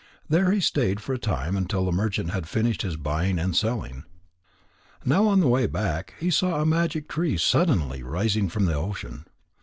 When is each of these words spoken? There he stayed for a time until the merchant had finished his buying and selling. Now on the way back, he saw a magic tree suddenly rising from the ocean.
There 0.27 0.49
he 0.51 0.59
stayed 0.59 0.99
for 0.99 1.13
a 1.13 1.19
time 1.19 1.55
until 1.55 1.85
the 1.85 1.91
merchant 1.91 2.31
had 2.31 2.49
finished 2.49 2.81
his 2.81 2.95
buying 2.97 3.37
and 3.37 3.55
selling. 3.55 4.03
Now 5.05 5.27
on 5.27 5.41
the 5.41 5.47
way 5.47 5.67
back, 5.67 6.15
he 6.19 6.31
saw 6.31 6.59
a 6.59 6.65
magic 6.65 7.07
tree 7.07 7.37
suddenly 7.37 8.01
rising 8.01 8.49
from 8.49 8.65
the 8.65 8.73
ocean. 8.73 9.25